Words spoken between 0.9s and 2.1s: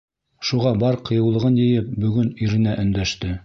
ҡыйыулығын йыйып